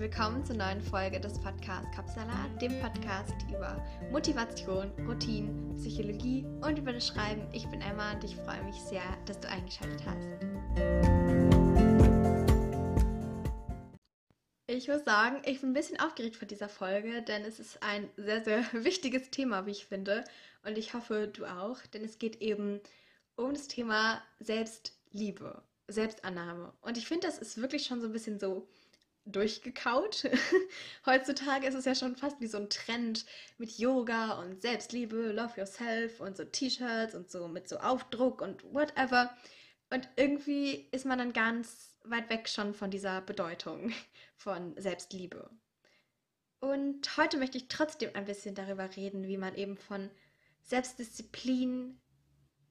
[0.00, 6.94] willkommen zur neuen Folge des Podcasts Kopfsalat, dem Podcast über Motivation, Routinen, Psychologie und über
[6.94, 7.46] das Schreiben.
[7.52, 10.26] Ich bin Emma und ich freue mich sehr, dass du eingeschaltet hast.
[14.68, 18.08] Ich muss sagen, ich bin ein bisschen aufgeregt vor dieser Folge, denn es ist ein
[18.16, 20.24] sehr, sehr wichtiges Thema, wie ich finde.
[20.64, 22.80] Und ich hoffe, du auch, denn es geht eben
[23.36, 26.72] um das Thema Selbstliebe, Selbstannahme.
[26.80, 28.66] Und ich finde, das ist wirklich schon so ein bisschen so
[29.26, 30.24] durchgekaut.
[31.06, 33.26] Heutzutage ist es ja schon fast wie so ein Trend
[33.58, 38.64] mit Yoga und Selbstliebe, Love Yourself und so T-Shirts und so mit so Aufdruck und
[38.72, 39.34] whatever.
[39.90, 43.92] Und irgendwie ist man dann ganz weit weg schon von dieser Bedeutung
[44.36, 45.50] von Selbstliebe.
[46.60, 50.10] Und heute möchte ich trotzdem ein bisschen darüber reden, wie man eben von
[50.62, 51.98] Selbstdisziplin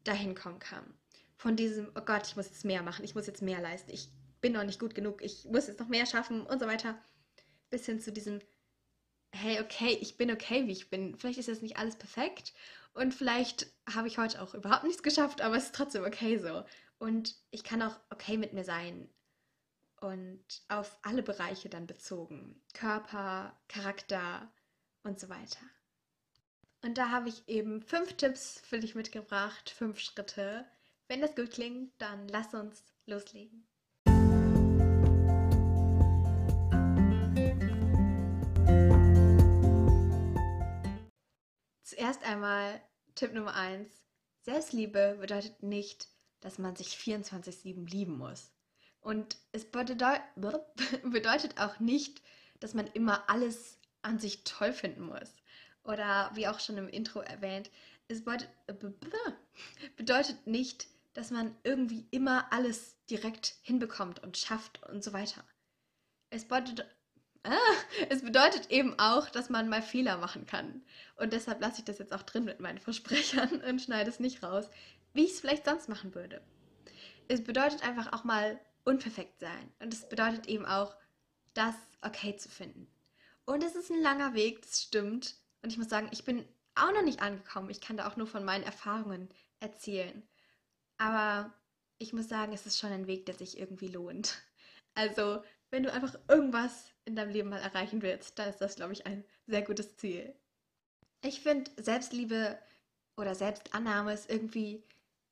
[0.04, 0.94] dahin kommen kann.
[1.36, 4.10] Von diesem, oh Gott, ich muss jetzt mehr machen, ich muss jetzt mehr leisten, ich
[4.42, 6.98] bin noch nicht gut genug, ich muss jetzt noch mehr schaffen und so weiter.
[7.70, 8.40] Bis hin zu diesem,
[9.32, 11.18] hey, okay, ich bin okay, wie ich bin.
[11.18, 12.54] Vielleicht ist jetzt nicht alles perfekt
[12.94, 16.66] und vielleicht habe ich heute auch überhaupt nichts geschafft, aber es ist trotzdem okay so.
[16.98, 19.10] Und ich kann auch okay mit mir sein.
[20.02, 22.62] Und auf alle Bereiche dann bezogen.
[22.74, 24.52] Körper, Charakter
[25.04, 25.62] und so weiter.
[26.82, 30.66] Und da habe ich eben fünf Tipps für dich mitgebracht, fünf Schritte.
[31.08, 33.69] Wenn das gut klingt, dann lass uns loslegen.
[42.00, 42.82] Zuerst einmal
[43.16, 43.86] Tipp Nummer 1.
[44.44, 46.08] Selbstliebe bedeutet nicht,
[46.40, 48.54] dass man sich 24-7 lieben muss.
[49.02, 50.02] Und es bedeutet
[51.60, 52.22] auch nicht,
[52.62, 55.36] dass man immer alles an sich toll finden muss.
[55.84, 57.70] Oder wie auch schon im Intro erwähnt,
[58.08, 58.24] es
[59.98, 65.44] bedeutet nicht, dass man irgendwie immer alles direkt hinbekommt und schafft und so weiter.
[66.30, 66.86] Es bedeutet
[67.44, 67.58] Ah,
[68.10, 70.84] es bedeutet eben auch, dass man mal Fehler machen kann.
[71.16, 74.44] Und deshalb lasse ich das jetzt auch drin mit meinen Versprechern und schneide es nicht
[74.44, 74.70] raus,
[75.14, 76.42] wie ich es vielleicht sonst machen würde.
[77.28, 79.72] Es bedeutet einfach auch mal unperfekt sein.
[79.80, 80.96] Und es bedeutet eben auch,
[81.54, 82.88] das okay zu finden.
[83.46, 85.36] Und es ist ein langer Weg, das stimmt.
[85.62, 86.46] Und ich muss sagen, ich bin
[86.76, 87.70] auch noch nicht angekommen.
[87.70, 89.30] Ich kann da auch nur von meinen Erfahrungen
[89.60, 90.24] erzählen.
[90.98, 91.54] Aber
[91.98, 94.42] ich muss sagen, es ist schon ein Weg, der sich irgendwie lohnt.
[94.96, 98.94] Also, wenn du einfach irgendwas in deinem Leben mal erreichen willst, dann ist das, glaube
[98.94, 100.34] ich, ein sehr gutes Ziel.
[101.22, 102.58] Ich finde, Selbstliebe
[103.18, 104.84] oder Selbstannahme ist irgendwie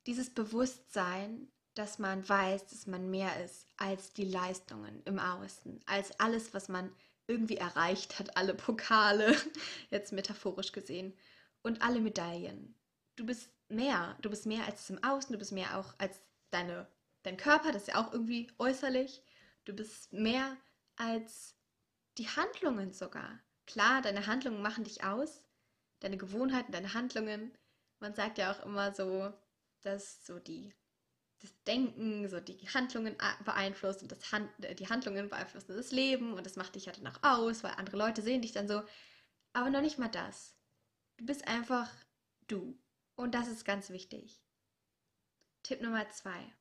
[0.05, 6.19] dieses Bewusstsein, dass man weiß, dass man mehr ist als die Leistungen im Außen, als
[6.19, 6.91] alles, was man
[7.27, 9.35] irgendwie erreicht hat, alle Pokale,
[9.91, 11.13] jetzt metaphorisch gesehen,
[11.61, 12.75] und alle Medaillen.
[13.15, 16.87] Du bist mehr, du bist mehr als im Außen, du bist mehr auch als deine,
[17.23, 19.21] dein Körper, das ist ja auch irgendwie äußerlich.
[19.67, 20.55] Du bist mehr
[20.95, 21.53] als
[22.17, 23.41] die Handlungen sogar.
[23.65, 25.43] Klar, deine Handlungen machen dich aus,
[25.99, 27.51] deine Gewohnheiten, deine Handlungen.
[27.99, 29.33] Man sagt ja auch immer so,
[29.81, 30.73] dass so die
[31.39, 36.33] das Denken, so die Handlungen beeinflusst und das Hand, äh, die Handlungen beeinflussen das Leben
[36.33, 38.81] und das macht dich ja dann auch aus, weil andere Leute sehen dich dann so.
[39.51, 40.55] Aber noch nicht mal das.
[41.17, 41.91] Du bist einfach
[42.47, 42.79] du.
[43.15, 44.41] Und das ist ganz wichtig.
[45.61, 46.53] Tipp Nummer zwei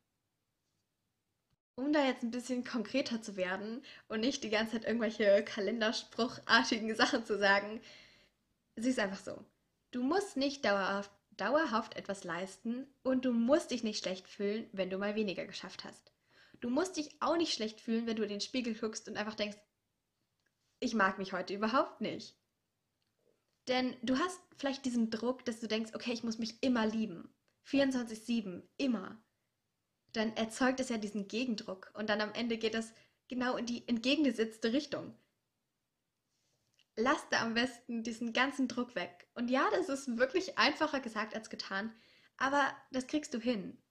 [1.76, 6.94] um da jetzt ein bisschen konkreter zu werden und nicht die ganze Zeit irgendwelche kalenderspruchartigen
[6.96, 7.80] Sachen zu sagen,
[8.76, 9.44] sie ist einfach so.
[9.90, 14.90] Du musst nicht dauerhaft, dauerhaft etwas leisten und du musst dich nicht schlecht fühlen, wenn
[14.90, 16.12] du mal weniger geschafft hast.
[16.60, 19.34] Du musst dich auch nicht schlecht fühlen, wenn du in den Spiegel guckst und einfach
[19.34, 19.58] denkst,
[20.80, 22.34] ich mag mich heute überhaupt nicht.
[23.68, 27.28] Denn du hast vielleicht diesen Druck, dass du denkst, okay, ich muss mich immer lieben.
[27.66, 29.20] 24-7, immer
[30.16, 32.92] dann erzeugt es ja diesen Gegendruck und dann am Ende geht das
[33.28, 35.16] genau in die entgegengesetzte Richtung.
[36.96, 39.28] Lass da am besten diesen ganzen Druck weg.
[39.34, 41.94] Und ja, das ist wirklich einfacher gesagt als getan,
[42.38, 43.82] aber das kriegst du hin.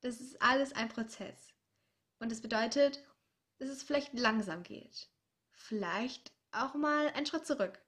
[0.00, 1.52] Das ist alles ein Prozess.
[2.18, 3.04] Und das bedeutet,
[3.58, 5.10] dass es vielleicht langsam geht.
[5.52, 7.82] Vielleicht auch mal einen Schritt zurück.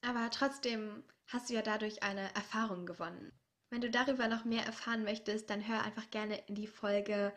[0.00, 3.32] Aber trotzdem hast du ja dadurch eine Erfahrung gewonnen.
[3.72, 7.34] Wenn du darüber noch mehr erfahren möchtest, dann hör einfach gerne in die Folge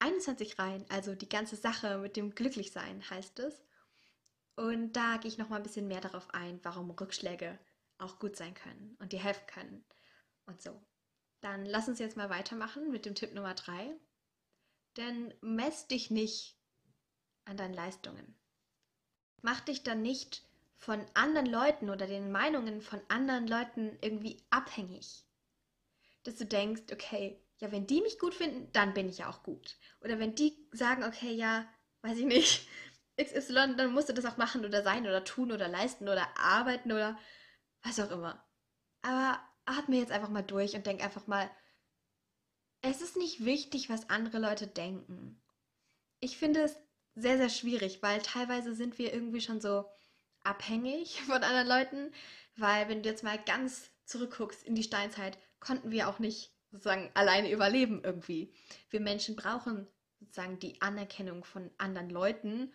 [0.00, 3.62] 21 rein, also die ganze Sache mit dem Glücklichsein heißt es.
[4.56, 7.56] Und da gehe ich noch mal ein bisschen mehr darauf ein, warum Rückschläge
[7.98, 9.84] auch gut sein können und dir helfen können
[10.46, 10.76] und so.
[11.40, 13.94] Dann lass uns jetzt mal weitermachen mit dem Tipp Nummer 3.
[14.96, 16.58] Denn mess dich nicht
[17.44, 18.34] an deinen Leistungen.
[19.40, 20.42] Mach dich dann nicht
[20.78, 25.25] von anderen Leuten oder den Meinungen von anderen Leuten irgendwie abhängig
[26.26, 29.42] dass du denkst, okay, ja, wenn die mich gut finden, dann bin ich ja auch
[29.42, 29.78] gut.
[30.00, 31.66] Oder wenn die sagen, okay, ja,
[32.02, 32.68] weiß ich nicht,
[33.20, 36.92] XY, dann musst du das auch machen oder sein oder tun oder leisten oder arbeiten
[36.92, 37.18] oder
[37.82, 38.44] was auch immer.
[39.02, 41.50] Aber atme jetzt einfach mal durch und denk einfach mal,
[42.82, 45.42] es ist nicht wichtig, was andere Leute denken.
[46.20, 46.76] Ich finde es
[47.14, 49.86] sehr, sehr schwierig, weil teilweise sind wir irgendwie schon so
[50.42, 52.12] abhängig von anderen Leuten,
[52.56, 57.10] weil wenn du jetzt mal ganz zurückguckst in die Steinzeit, konnten wir auch nicht sozusagen
[57.14, 58.52] alleine überleben irgendwie.
[58.90, 59.86] Wir Menschen brauchen
[60.20, 62.72] sozusagen die Anerkennung von anderen Leuten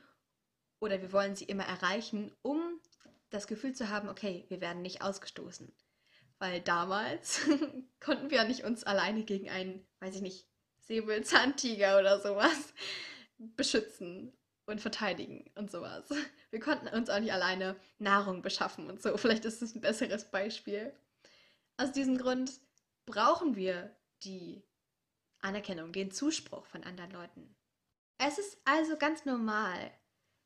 [0.79, 2.79] oder wir wollen sie immer erreichen, um
[3.29, 5.73] das Gefühl zu haben, okay, wir werden nicht ausgestoßen.
[6.39, 7.41] Weil damals
[7.99, 10.47] konnten wir ja nicht uns alleine gegen einen, weiß ich nicht,
[10.79, 12.73] Säbelzahntiger oder sowas
[13.37, 14.33] beschützen
[14.65, 16.09] und verteidigen und sowas.
[16.49, 19.15] Wir konnten uns auch nicht alleine Nahrung beschaffen und so.
[19.17, 20.93] Vielleicht ist es ein besseres Beispiel.
[21.77, 22.59] Aus diesem Grund
[23.05, 24.63] brauchen wir die
[25.39, 27.55] Anerkennung, den Zuspruch von anderen Leuten.
[28.17, 29.91] Es ist also ganz normal,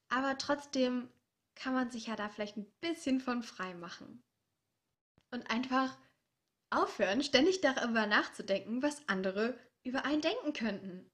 [0.10, 1.10] aber trotzdem
[1.56, 4.24] kann man sich ja da vielleicht ein bisschen von frei machen.
[5.32, 5.98] Und einfach
[6.70, 11.12] aufhören, ständig darüber nachzudenken, was andere über einen denken könnten.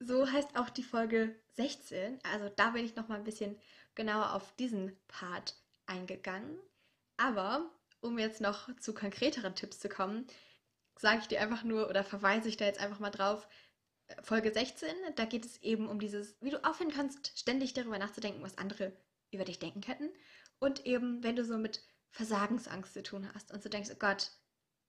[0.00, 2.20] So heißt auch die Folge 16.
[2.24, 3.60] Also da bin ich noch mal ein bisschen
[3.94, 5.56] genauer auf diesen Part
[5.86, 6.58] eingegangen.
[7.16, 7.68] Aber
[8.00, 10.26] um jetzt noch zu konkreteren Tipps zu kommen,
[10.96, 13.48] sage ich dir einfach nur oder verweise ich da jetzt einfach mal drauf.
[14.22, 18.42] Folge 16, da geht es eben um dieses, wie du aufhören kannst, ständig darüber nachzudenken,
[18.42, 18.92] was andere
[19.30, 20.10] über dich denken könnten.
[20.58, 24.32] Und eben, wenn du so mit Versagensangst zu tun hast und du denkst, oh Gott,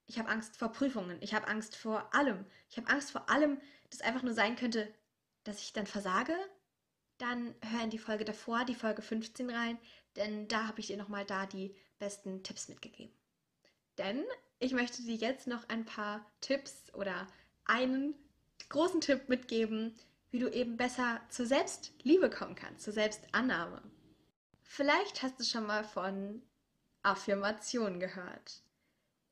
[0.08, 3.62] ich habe Angst vor Prüfungen, ich habe Angst vor allem, ich habe Angst vor allem,
[3.90, 4.92] das einfach nur sein könnte,
[5.44, 6.36] dass ich dann versage,
[7.18, 9.78] dann hör in die Folge davor, die Folge 15 rein,
[10.20, 13.12] denn da habe ich dir nochmal da die besten Tipps mitgegeben.
[13.98, 14.24] Denn
[14.60, 17.26] ich möchte dir jetzt noch ein paar Tipps oder
[17.66, 18.14] einen
[18.70, 19.96] großen Tipp mitgeben,
[20.32, 23.82] wie du eben besser zur Selbstliebe kommen kannst, zur Selbstannahme.
[24.62, 26.42] Vielleicht hast du schon mal von
[27.02, 28.62] Affirmation gehört.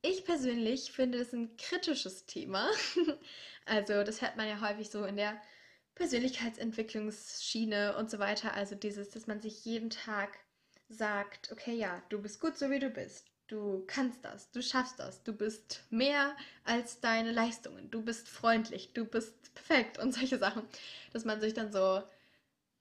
[0.01, 2.67] Ich persönlich finde es ein kritisches Thema.
[3.65, 5.39] also das hört man ja häufig so in der
[5.95, 8.53] Persönlichkeitsentwicklungsschiene und so weiter.
[8.53, 10.37] Also dieses, dass man sich jeden Tag
[10.89, 13.27] sagt, okay, ja, du bist gut so wie du bist.
[13.47, 16.35] Du kannst das, du schaffst das, du bist mehr
[16.65, 20.63] als deine Leistungen, du bist freundlich, du bist perfekt und solche Sachen,
[21.13, 22.03] dass man sich dann so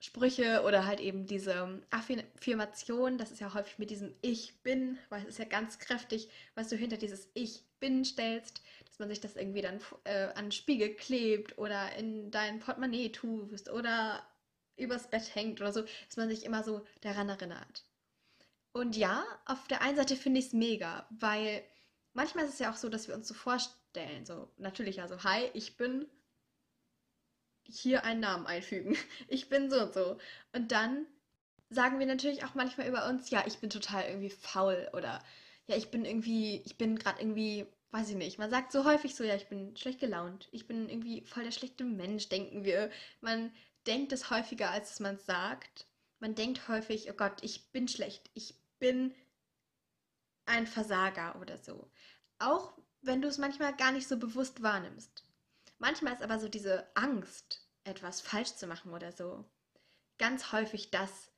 [0.00, 5.22] Sprüche oder halt eben diese Affirmation, das ist ja häufig mit diesem Ich bin, weil
[5.22, 9.20] es ist ja ganz kräftig, was du hinter dieses Ich bin stellst, dass man sich
[9.20, 14.22] das irgendwie dann äh, an den Spiegel klebt oder in dein Portemonnaie tust oder
[14.76, 17.84] übers Bett hängt oder so, dass man sich immer so daran erinnert.
[18.76, 21.64] Und ja, auf der einen Seite finde ich es mega, weil
[22.12, 25.48] manchmal ist es ja auch so, dass wir uns so vorstellen, so natürlich, also hi,
[25.54, 26.06] ich bin
[27.62, 28.94] hier einen Namen einfügen.
[29.28, 30.18] Ich bin so und so.
[30.52, 31.06] Und dann
[31.70, 35.24] sagen wir natürlich auch manchmal über uns, ja, ich bin total irgendwie faul oder
[35.68, 38.36] ja, ich bin irgendwie, ich bin gerade irgendwie, weiß ich nicht.
[38.36, 40.48] Man sagt so häufig so, ja, ich bin schlecht gelaunt.
[40.52, 42.90] Ich bin irgendwie voll der schlechte Mensch, denken wir.
[43.22, 43.54] Man
[43.86, 45.86] denkt es häufiger, als man es sagt.
[46.18, 48.30] Man denkt häufig, oh Gott, ich bin schlecht.
[48.34, 49.14] Ich bin
[50.46, 51.90] ein Versager oder so.
[52.38, 55.24] Auch wenn du es manchmal gar nicht so bewusst wahrnimmst.
[55.78, 59.44] Manchmal ist aber so diese Angst, etwas falsch zu machen oder so,
[60.18, 61.30] ganz häufig das,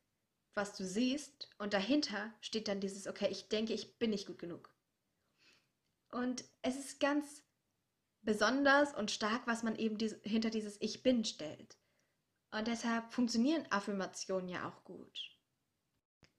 [0.55, 4.39] was du siehst und dahinter steht dann dieses, okay, ich denke, ich bin nicht gut
[4.39, 4.75] genug.
[6.11, 7.45] Und es ist ganz
[8.23, 11.77] besonders und stark, was man eben diese, hinter dieses Ich bin stellt.
[12.51, 15.38] Und deshalb funktionieren Affirmationen ja auch gut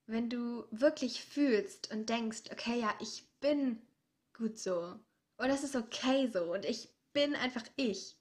[0.10, 3.80] wenn du wirklich fühlst und denkst, okay, ja, ich bin
[4.34, 5.00] gut so
[5.38, 8.18] und das ist okay so und ich bin einfach ich.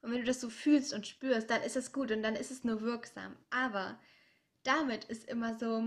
[0.00, 2.50] Und wenn du das so fühlst und spürst, dann ist es gut und dann ist
[2.50, 3.36] es nur wirksam.
[3.50, 4.00] Aber
[4.62, 5.86] damit ist immer so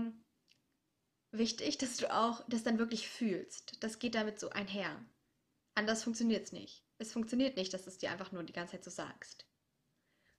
[1.32, 3.82] wichtig, dass du auch das dann wirklich fühlst.
[3.82, 5.04] Das geht damit so einher.
[5.74, 6.84] Anders funktioniert es nicht.
[6.98, 9.46] Es funktioniert nicht, dass du es dir einfach nur die ganze Zeit so sagst.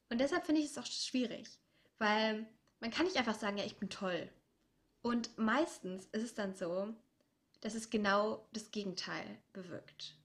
[0.10, 1.60] Und deshalb finde ich es auch schwierig,
[1.98, 2.48] weil
[2.80, 4.32] man kann nicht einfach sagen, ja, ich bin toll
[5.02, 6.94] und meistens ist es dann so,
[7.62, 10.16] dass es genau das Gegenteil bewirkt.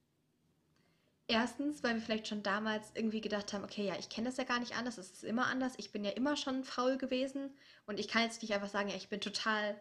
[1.28, 4.45] Erstens, weil wir vielleicht schon damals irgendwie gedacht haben, okay, ja, ich kenne das ja
[4.45, 7.56] gar nicht anders, es ist immer anders, ich bin ja immer schon faul gewesen
[7.87, 9.80] und ich kann jetzt nicht einfach sagen, ja, ich bin total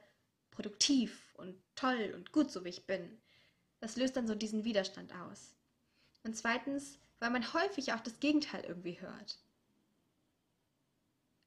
[0.50, 3.22] produktiv und toll und gut so wie ich bin.
[3.80, 5.54] Das löst dann so diesen Widerstand aus.
[6.24, 9.38] Und zweitens, weil man häufig auch das Gegenteil irgendwie hört.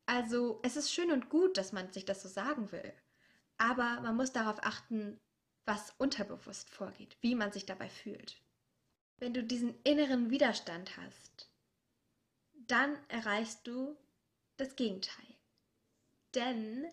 [0.07, 2.93] Also, es ist schön und gut, dass man sich das so sagen will.
[3.59, 5.21] Aber man muss darauf achten,
[5.65, 8.41] was unterbewusst vorgeht, wie man sich dabei fühlt.
[9.19, 11.51] Wenn du diesen inneren Widerstand hast,
[12.55, 13.97] dann erreichst du
[14.57, 15.27] das Gegenteil.
[16.35, 16.87] Denn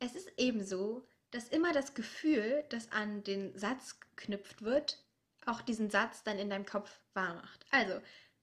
[0.00, 5.04] es ist ebenso, dass immer das Gefühl, das an den Satz geknüpft wird,
[5.46, 7.64] auch diesen Satz dann in deinem Kopf wahr macht.
[7.70, 8.00] Also,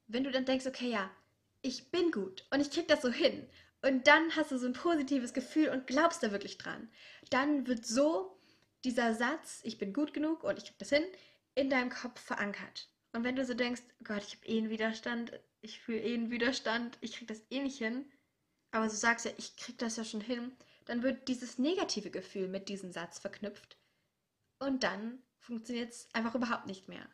[0.07, 1.09] wenn du dann denkst, okay, ja,
[1.61, 3.47] ich bin gut und ich krieg das so hin
[3.81, 6.89] und dann hast du so ein positives Gefühl und glaubst da wirklich dran,
[7.33, 8.37] dann wird so
[8.83, 11.03] dieser Satz, ich bin gut genug und ich krieg das hin,
[11.55, 12.89] in deinem Kopf verankert.
[13.13, 16.31] Und wenn du so denkst, Gott, ich habe eh einen Widerstand, ich fühle eh einen
[16.31, 18.05] Widerstand, ich krieg das eh nicht hin,
[18.71, 20.51] aber du sagst ja, ich krieg das ja schon hin,
[20.85, 23.77] dann wird dieses negative Gefühl mit diesem Satz verknüpft
[24.59, 27.07] und dann funktioniert es einfach überhaupt nicht mehr.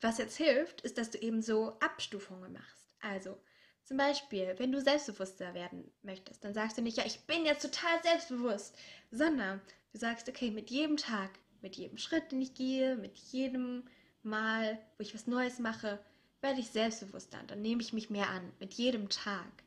[0.00, 2.88] Was jetzt hilft, ist, dass du eben so Abstufungen machst.
[3.00, 3.42] Also
[3.86, 7.62] zum Beispiel, wenn du selbstbewusster werden möchtest, dann sagst du nicht, ja, ich bin jetzt
[7.62, 8.76] total selbstbewusst,
[9.12, 9.60] sondern
[9.92, 11.30] du sagst, okay, mit jedem Tag,
[11.62, 13.84] mit jedem Schritt, den ich gehe, mit jedem
[14.24, 16.04] Mal, wo ich was Neues mache,
[16.40, 19.62] werde ich selbstbewusster und dann nehme ich mich mehr an, mit jedem Tag.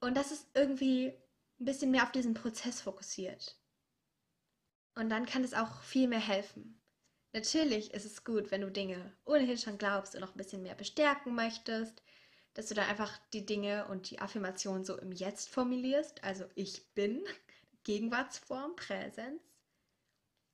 [0.00, 1.12] Und das ist irgendwie
[1.60, 3.56] ein bisschen mehr auf diesen Prozess fokussiert.
[4.96, 6.80] Und dann kann es auch viel mehr helfen.
[7.32, 10.74] Natürlich ist es gut, wenn du Dinge ohnehin schon glaubst und noch ein bisschen mehr
[10.74, 12.02] bestärken möchtest,
[12.58, 16.92] dass du dann einfach die Dinge und die Affirmation so im Jetzt formulierst, also ich
[16.92, 17.22] bin,
[17.84, 19.40] Gegenwartsform, Präsenz.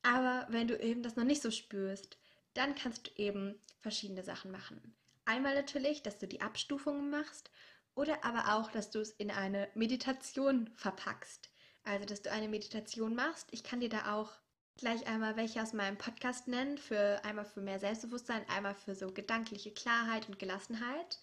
[0.03, 2.19] Aber wenn du eben das noch nicht so spürst,
[2.53, 4.95] dann kannst du eben verschiedene Sachen machen.
[5.25, 7.51] Einmal natürlich, dass du die Abstufungen machst
[7.95, 11.49] oder aber auch, dass du es in eine Meditation verpackst.
[11.85, 13.49] Also, dass du eine Meditation machst.
[13.51, 14.31] Ich kann dir da auch
[14.77, 19.11] gleich einmal welche aus meinem Podcast nennen, für einmal für mehr Selbstbewusstsein, einmal für so
[19.11, 21.19] gedankliche Klarheit und Gelassenheit,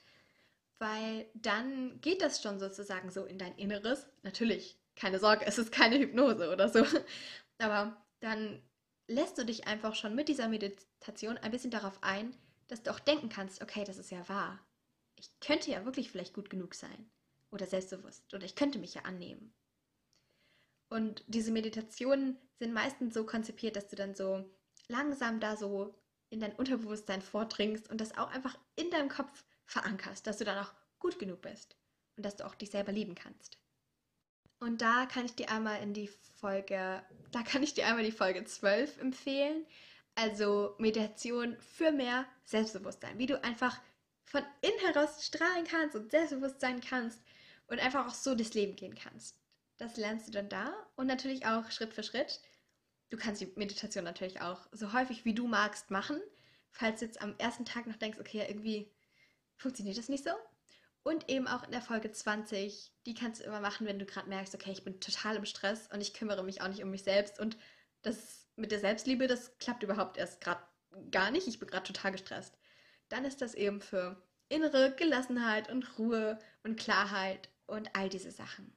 [0.81, 4.07] weil dann geht das schon sozusagen so in dein Inneres.
[4.23, 6.85] Natürlich, keine Sorge, es ist keine Hypnose oder so,
[7.59, 8.61] aber dann
[9.07, 12.35] lässt du dich einfach schon mit dieser Meditation ein bisschen darauf ein,
[12.67, 14.59] dass du auch denken kannst, okay, das ist ja wahr
[15.21, 17.09] ich könnte ja wirklich vielleicht gut genug sein
[17.51, 19.53] oder selbstbewusst oder ich könnte mich ja annehmen.
[20.89, 24.49] Und diese Meditationen sind meistens so konzipiert, dass du dann so
[24.87, 25.95] langsam da so
[26.29, 30.63] in dein Unterbewusstsein vordringst und das auch einfach in deinem Kopf verankerst, dass du dann
[30.63, 31.75] auch gut genug bist
[32.17, 33.57] und dass du auch dich selber lieben kannst.
[34.59, 38.11] Und da kann ich dir einmal in die Folge, da kann ich dir einmal die
[38.11, 39.65] Folge 12 empfehlen.
[40.13, 43.79] Also Meditation für mehr Selbstbewusstsein, wie du einfach
[44.25, 47.19] von innen heraus strahlen kannst und selbstbewusst sein kannst
[47.67, 49.39] und einfach auch so durchs Leben gehen kannst.
[49.77, 52.39] Das lernst du dann da und natürlich auch Schritt für Schritt.
[53.09, 56.21] Du kannst die Meditation natürlich auch so häufig wie du magst machen.
[56.71, 58.91] Falls du jetzt am ersten Tag noch denkst, okay, irgendwie
[59.61, 60.31] funktioniert das nicht so.
[61.03, 64.29] Und eben auch in der Folge 20, die kannst du immer machen, wenn du gerade
[64.29, 67.03] merkst, okay, ich bin total im Stress und ich kümmere mich auch nicht um mich
[67.03, 67.39] selbst.
[67.39, 67.57] Und
[68.03, 70.61] das mit der Selbstliebe, das klappt überhaupt erst gerade
[71.09, 71.47] gar nicht.
[71.47, 72.55] Ich bin gerade total gestresst
[73.11, 78.75] dann ist das eben für innere Gelassenheit und Ruhe und Klarheit und all diese Sachen.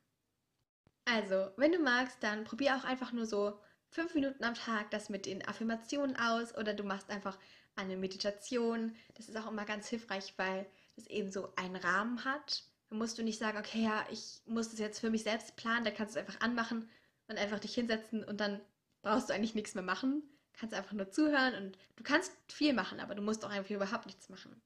[1.04, 3.60] Also, wenn du magst, dann probier auch einfach nur so
[3.90, 7.38] fünf Minuten am Tag das mit den Affirmationen aus oder du machst einfach
[7.76, 8.94] eine Meditation.
[9.14, 10.66] Das ist auch immer ganz hilfreich, weil
[10.96, 12.64] es eben so einen Rahmen hat.
[12.90, 15.84] Da musst du nicht sagen, okay, ja, ich muss das jetzt für mich selbst planen,
[15.84, 16.88] da kannst du es einfach anmachen
[17.28, 18.60] und einfach dich hinsetzen und dann
[19.02, 23.00] brauchst du eigentlich nichts mehr machen, kannst einfach nur zuhören und du kannst viel machen,
[23.00, 24.60] aber du musst auch einfach überhaupt nichts machen.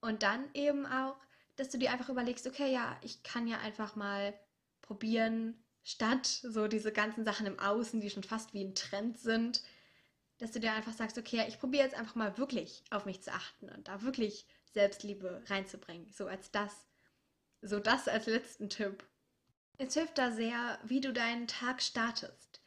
[0.00, 1.16] Und dann eben auch,
[1.56, 4.34] dass du dir einfach überlegst, okay, ja, ich kann ja einfach mal
[4.80, 9.62] probieren, statt so diese ganzen Sachen im Außen, die schon fast wie ein Trend sind,
[10.42, 13.32] dass du dir einfach sagst, okay, ich probiere jetzt einfach mal wirklich auf mich zu
[13.32, 16.84] achten und da wirklich Selbstliebe reinzubringen, so als das,
[17.60, 19.04] so das als letzten Tipp.
[19.78, 22.60] Es hilft da sehr, wie du deinen Tag startest.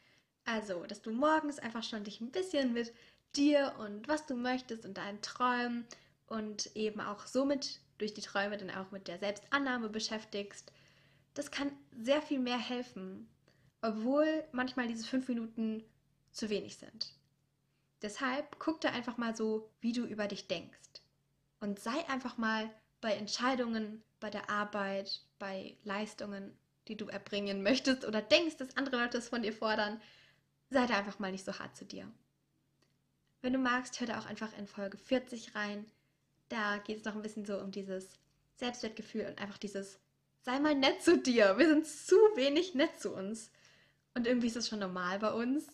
[0.45, 2.93] Also, dass du morgens einfach schon dich ein bisschen mit
[3.35, 5.85] dir und was du möchtest und deinen Träumen
[6.27, 10.71] und eben auch somit durch die Träume dann auch mit der Selbstannahme beschäftigst.
[11.33, 13.27] Das kann sehr viel mehr helfen,
[13.81, 15.83] obwohl manchmal diese fünf Minuten
[16.31, 17.13] zu wenig sind.
[18.05, 21.01] Deshalb guck da einfach mal so, wie du über dich denkst.
[21.59, 22.69] Und sei einfach mal
[23.01, 26.55] bei Entscheidungen, bei der Arbeit, bei Leistungen,
[26.87, 29.99] die du erbringen möchtest oder denkst, dass andere Leute es von dir fordern,
[30.69, 32.07] sei da einfach mal nicht so hart zu dir.
[33.41, 35.87] Wenn du magst, hör da auch einfach in Folge 40 rein.
[36.49, 38.19] Da geht es noch ein bisschen so um dieses
[38.57, 39.97] Selbstwertgefühl und einfach dieses,
[40.43, 41.57] sei mal nett zu dir.
[41.57, 43.49] Wir sind zu wenig nett zu uns.
[44.13, 45.65] Und irgendwie ist es schon normal bei uns.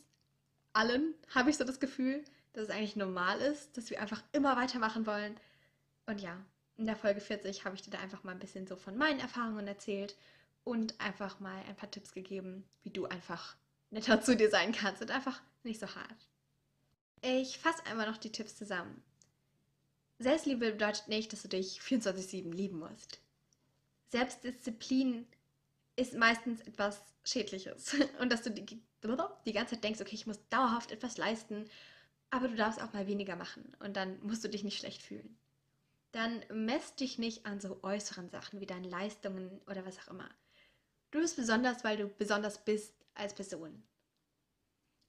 [0.74, 2.24] Allen habe ich so das Gefühl,
[2.54, 5.40] dass es eigentlich normal ist, dass wir einfach immer weitermachen wollen.
[6.06, 6.38] Und ja,
[6.78, 9.20] in der Folge 40 habe ich dir da einfach mal ein bisschen so von meinen
[9.20, 10.16] Erfahrungen erzählt
[10.64, 13.56] und einfach mal ein paar Tipps gegeben, wie du einfach
[13.90, 16.28] netter zu dir sein kannst und einfach nicht so hart.
[17.22, 19.04] Ich fasse einmal noch die Tipps zusammen.
[20.20, 23.20] Selbstliebe bedeutet nicht, dass du dich 24-7 lieben musst.
[24.10, 25.28] Selbstdisziplin
[26.02, 27.96] ist meistens etwas Schädliches.
[28.20, 31.70] Und dass du die, die ganze Zeit denkst, okay, ich muss dauerhaft etwas leisten,
[32.32, 35.38] aber du darfst auch mal weniger machen und dann musst du dich nicht schlecht fühlen.
[36.14, 40.30] Dann mess dich nicht an so äußeren Sachen wie deinen Leistungen oder was auch immer.
[41.12, 43.84] Du bist besonders, weil du besonders bist als Person.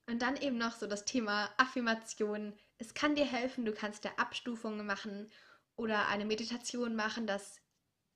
[0.06, 2.54] Und dann eben noch so das Thema Affirmation.
[2.78, 5.30] Es kann dir helfen, du kannst da Abstufungen machen
[5.76, 7.60] oder eine Meditation machen, dass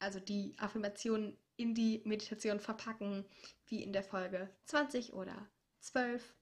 [0.01, 3.25] also die Affirmationen in die Meditation verpacken,
[3.67, 5.49] wie in der Folge 20 oder
[5.81, 6.35] 12.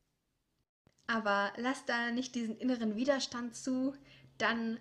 [1.06, 3.94] Aber lass da nicht diesen inneren Widerstand zu,
[4.38, 4.80] dann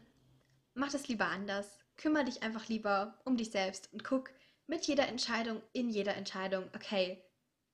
[0.73, 1.79] mach das lieber anders.
[1.97, 4.31] Kümmere dich einfach lieber um dich selbst und guck
[4.65, 7.23] mit jeder Entscheidung, in jeder Entscheidung, okay,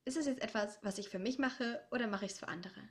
[0.06, 2.82] ist es jetzt etwas, was ich für mich mache oder mache ich es für andere?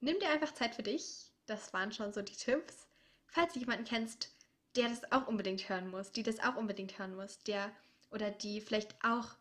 [0.00, 1.32] Nimm dir einfach Zeit für dich.
[1.46, 2.86] Das waren schon so die Tipps.
[3.26, 4.30] Falls du jemanden kennst,
[4.76, 7.70] der das auch unbedingt hören muss, die das auch unbedingt hören muss, der
[8.10, 9.36] oder die vielleicht auch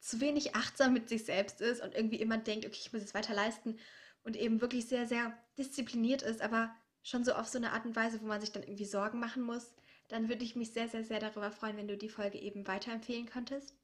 [0.00, 3.14] zu wenig achtsam mit sich selbst ist und irgendwie immer denkt, okay, ich muss es
[3.14, 3.78] weiter leisten
[4.24, 7.96] und eben wirklich sehr, sehr diszipliniert ist, aber schon so auf so eine Art und
[7.96, 9.74] Weise, wo man sich dann irgendwie Sorgen machen muss,
[10.08, 13.26] dann würde ich mich sehr, sehr, sehr darüber freuen, wenn du die Folge eben weiterempfehlen
[13.26, 13.74] könntest.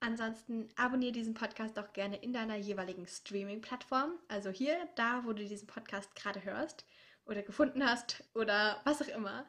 [0.00, 4.12] Ansonsten abonniere diesen Podcast auch gerne in deiner jeweiligen Streaming-Plattform.
[4.28, 6.84] Also hier, da, wo du diesen Podcast gerade hörst
[7.24, 9.46] oder gefunden hast oder was auch immer.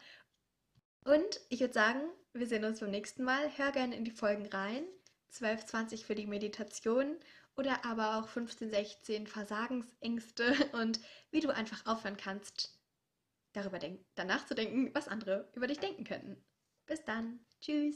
[1.07, 2.01] Und ich würde sagen,
[2.33, 3.57] wir sehen uns beim nächsten Mal.
[3.57, 4.83] Hör gerne in die Folgen rein.
[5.29, 7.15] 12, 20 für die Meditation
[7.55, 10.99] oder aber auch 15, 16 Versagensängste und
[11.31, 12.77] wie du einfach aufhören kannst,
[13.53, 13.79] darüber
[14.15, 16.43] danach zu denken, was andere über dich denken könnten.
[16.85, 17.39] Bis dann.
[17.61, 17.95] Tschüss.